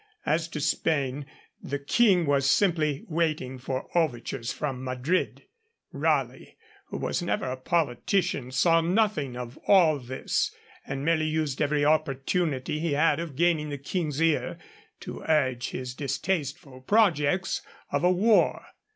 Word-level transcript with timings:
As 0.25 0.47
to 0.47 0.59
Spain, 0.59 1.27
the 1.61 1.77
King 1.77 2.25
was 2.25 2.49
simply 2.49 3.05
waiting 3.07 3.59
for 3.59 3.87
overtures 3.95 4.51
from 4.51 4.83
Madrid. 4.83 5.43
Raleigh, 5.91 6.57
who 6.87 6.97
was 6.97 7.21
never 7.21 7.45
a 7.45 7.55
politician, 7.55 8.49
saw 8.51 8.81
nothing 8.81 9.37
of 9.37 9.59
all 9.67 9.99
this, 9.99 10.55
and 10.87 11.05
merely 11.05 11.27
used 11.27 11.61
every 11.61 11.85
opportunity 11.85 12.79
he 12.79 12.93
had 12.93 13.19
of 13.19 13.35
gaining 13.35 13.69
the 13.69 13.77
King's 13.77 14.19
ear 14.19 14.57
to 15.01 15.21
urge 15.27 15.69
his 15.69 15.93
distasteful 15.93 16.81
projects 16.81 17.61
of 17.91 18.03
a 18.03 18.11
war. 18.11 18.65